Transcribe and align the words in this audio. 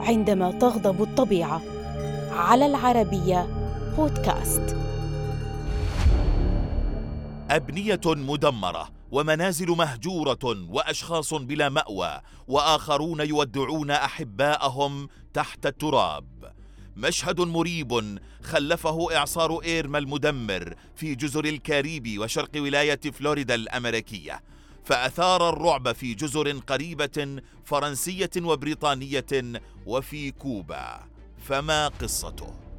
عندما 0.00 0.50
تغضب 0.50 1.02
الطبيعة. 1.02 1.62
على 2.30 2.66
العربية 2.66 3.48
بودكاست. 3.96 4.76
أبنية 7.50 8.00
مدمرة 8.06 8.88
ومنازل 9.10 9.68
مهجورة 9.68 10.68
وأشخاص 10.70 11.34
بلا 11.34 11.68
مأوى 11.68 12.20
وآخرون 12.48 13.20
يودعون 13.20 13.90
أحباءهم 13.90 15.08
تحت 15.34 15.66
التراب. 15.66 16.52
مشهد 16.96 17.40
مريب 17.40 18.18
خلفه 18.42 19.16
إعصار 19.16 19.62
إيرما 19.64 19.98
المدمر 19.98 20.74
في 20.96 21.14
جزر 21.14 21.44
الكاريبي 21.44 22.18
وشرق 22.18 22.50
ولاية 22.56 23.00
فلوريدا 23.12 23.54
الأمريكية. 23.54 24.40
فأثار 24.84 25.48
الرعب 25.48 25.92
في 25.92 26.14
جزر 26.14 26.58
قريبة 26.58 27.42
فرنسية 27.64 28.30
وبريطانية 28.36 29.60
وفي 29.86 30.30
كوبا 30.30 31.00
فما 31.48 31.88
قصته؟ 31.88 32.69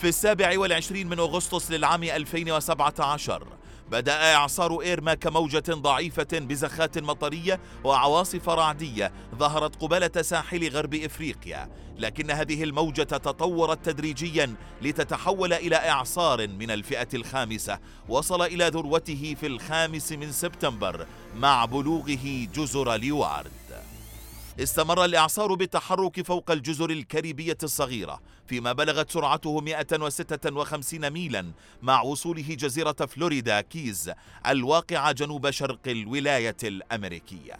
في 0.00 0.08
السابع 0.08 0.58
والعشرين 0.58 1.08
من 1.08 1.18
أغسطس 1.18 1.70
للعام 1.70 2.02
2017 2.02 3.46
بدأ 3.90 4.34
إعصار 4.34 4.80
إيرما 4.80 5.14
كموجة 5.14 5.62
ضعيفة 5.68 6.28
بزخات 6.32 6.98
مطرية 6.98 7.60
وعواصف 7.84 8.48
رعدية 8.48 9.12
ظهرت 9.34 9.82
قبالة 9.82 10.22
ساحل 10.22 10.68
غرب 10.68 10.94
إفريقيا. 10.94 11.68
لكن 11.98 12.30
هذه 12.30 12.64
الموجة 12.64 13.02
تطورت 13.02 13.84
تدريجيا 13.84 14.54
لتتحول 14.82 15.52
إلى 15.52 15.76
إعصار 15.76 16.48
من 16.48 16.70
الفئة 16.70 17.08
الخامسة. 17.14 17.78
وصل 18.08 18.42
إلى 18.42 18.68
ذروته 18.68 19.36
في 19.40 19.46
الخامس 19.46 20.12
من 20.12 20.32
سبتمبر 20.32 21.06
مع 21.36 21.64
بلوغه 21.64 22.48
جزر 22.54 22.94
ليوارد. 22.94 23.59
استمر 24.62 25.04
الإعصار 25.04 25.54
بالتحرك 25.54 26.26
فوق 26.26 26.50
الجزر 26.50 26.90
الكاريبية 26.90 27.58
الصغيرة 27.62 28.20
فيما 28.46 28.72
بلغت 28.72 29.10
سرعته 29.10 29.60
156 29.60 31.10
ميلا 31.10 31.52
مع 31.82 32.02
وصوله 32.02 32.54
جزيرة 32.54 32.92
فلوريدا 32.92 33.60
كيز 33.60 34.12
الواقعة 34.46 35.12
جنوب 35.12 35.50
شرق 35.50 35.78
الولاية 35.86 36.56
الأمريكية. 36.64 37.56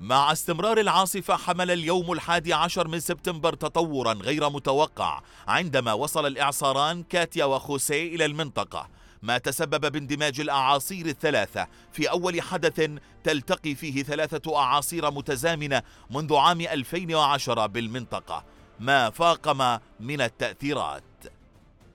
مع 0.00 0.32
استمرار 0.32 0.80
العاصفة 0.80 1.36
حمل 1.36 1.70
اليوم 1.70 2.12
الحادي 2.12 2.52
عشر 2.54 2.88
من 2.88 3.00
سبتمبر 3.00 3.54
تطورا 3.54 4.12
غير 4.12 4.50
متوقع 4.50 5.20
عندما 5.48 5.92
وصل 5.92 6.26
الإعصاران 6.26 7.02
كاتيا 7.02 7.44
وخوسيه 7.44 8.14
إلى 8.14 8.24
المنطقة 8.24 8.88
ما 9.22 9.38
تسبب 9.38 9.92
باندماج 9.92 10.40
الأعاصير 10.40 11.06
الثلاثة. 11.06 11.66
في 11.92 12.10
أول 12.10 12.42
حدث 12.42 12.90
تلتقي 13.24 13.74
فيه 13.74 14.02
ثلاثة 14.02 14.56
أعاصير 14.56 15.10
متزامنة 15.10 15.82
منذ 16.10 16.34
عام 16.34 16.60
2010 16.60 17.66
بالمنطقة. 17.66 18.44
ما 18.80 19.10
فاقم 19.10 19.78
من 20.00 20.20
التأثيرات. 20.20 21.02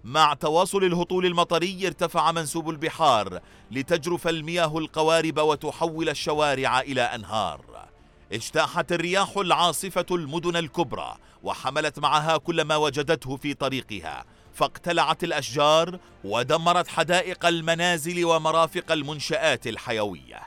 مع 0.04 0.34
تواصل 0.34 0.84
الهطول 0.84 1.26
المطري 1.26 1.88
ارتفع 1.88 2.32
منسوب 2.32 2.70
البحار 2.70 3.40
لتجرف 3.72 4.28
المياه 4.28 4.78
القوارب 4.78 5.40
وتحول 5.40 6.10
الشوارع 6.10 6.80
إلى 6.80 7.02
أنهار. 7.02 7.88
اجتاحت 8.32 8.92
الرياح 8.92 9.38
العاصفة 9.38 10.06
المدن 10.12 10.56
الكبرى 10.56 11.16
وحملت 11.44 12.00
معها 12.00 12.38
كل 12.38 12.62
ما 12.62 12.76
وجدته 12.76 13.38
في 13.38 13.54
طريقها. 13.54 14.26
فاقتلعت 14.56 15.24
الأشجار 15.24 16.00
ودمرت 16.24 16.88
حدائق 16.88 17.46
المنازل 17.46 18.26
ومرافق 18.26 18.92
المنشآت 18.92 19.68
الحيوية. 19.68 20.42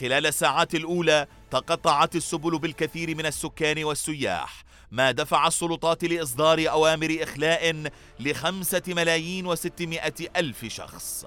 خلال 0.00 0.26
الساعات 0.26 0.74
الأولى 0.74 1.26
تقطعت 1.50 2.16
السبل 2.16 2.58
بالكثير 2.58 3.14
من 3.14 3.26
السكان 3.26 3.84
والسياح 3.84 4.64
ما 4.90 5.10
دفع 5.10 5.46
السلطات 5.46 6.04
لإصدار 6.04 6.70
أوامر 6.70 7.18
إخلاء 7.20 7.90
لخمسة 8.20 8.82
ملايين 8.88 9.46
وستمائة 9.46 10.14
ألف 10.36 10.64
شخص. 10.64 11.26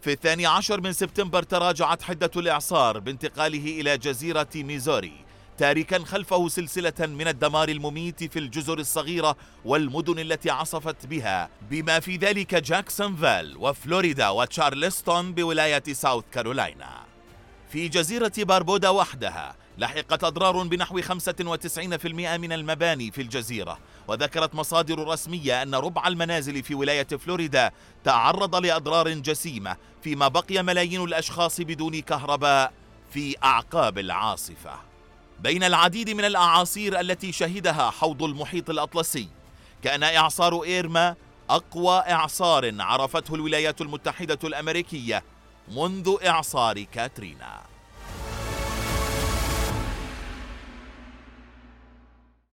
في 0.00 0.12
الثاني 0.12 0.46
عشر 0.46 0.80
من 0.80 0.92
سبتمبر 0.92 1.42
تراجعت 1.42 2.02
حدة 2.02 2.30
الإعصار 2.36 2.98
بانتقاله 2.98 3.80
إلى 3.80 3.98
جزيرة 3.98 4.48
ميزوري. 4.54 5.25
تاركا 5.58 6.04
خلفه 6.04 6.48
سلسلة 6.48 6.92
من 7.00 7.28
الدمار 7.28 7.68
المميت 7.68 8.24
في 8.24 8.38
الجزر 8.38 8.78
الصغيرة 8.78 9.36
والمدن 9.64 10.18
التي 10.18 10.50
عصفت 10.50 11.06
بها. 11.06 11.48
بما 11.70 12.00
في 12.00 12.16
ذلك 12.16 12.54
جاكسونفيل 12.54 13.56
وفلوريدا 13.56 14.28
وتشارلستون 14.28 15.32
بولاية 15.32 15.82
ساوث 15.92 16.24
كارولاينا 16.32 16.88
في 17.72 17.88
جزيرة 17.88 18.32
باربودا 18.38 18.88
وحدها 18.88 19.56
لحقت 19.78 20.24
أضرار 20.24 20.62
بنحو 20.62 21.00
95% 21.00 22.06
من 22.36 22.52
المباني 22.52 23.10
في 23.10 23.22
الجزيرة. 23.22 23.78
وذكرت 24.08 24.54
مصادر 24.54 25.08
رسمية 25.08 25.62
أن 25.62 25.74
ربع 25.74 26.08
المنازل 26.08 26.62
في 26.62 26.74
ولاية 26.74 27.06
فلوريدا 27.06 27.70
تعرض 28.04 28.56
لأضرار 28.56 29.08
جسيمة 29.10 29.76
فيما 30.02 30.28
بقي 30.28 30.62
ملايين 30.62 31.04
الأشخاص 31.04 31.60
بدون 31.60 32.00
كهرباء 32.00 32.72
في 33.10 33.36
أعقاب 33.44 33.98
العاصفة. 33.98 34.95
بين 35.40 35.64
العديد 35.64 36.10
من 36.10 36.24
الأعاصير 36.24 37.00
التي 37.00 37.32
شهدها 37.32 37.90
حوض 37.90 38.22
المحيط 38.22 38.70
الأطلسي 38.70 39.28
كان 39.82 40.02
إعصار 40.02 40.62
إيرما 40.62 41.14
أقوى 41.50 41.98
إعصار 41.98 42.82
عرفته 42.82 43.34
الولايات 43.34 43.80
المتحدة 43.80 44.38
الأمريكية 44.44 45.24
منذ 45.68 46.16
إعصار 46.26 46.82
كاترينا. 46.82 47.75